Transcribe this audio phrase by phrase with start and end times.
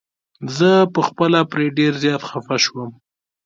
[0.57, 2.89] زه په خپله پرې ډير زيات خفه شوم.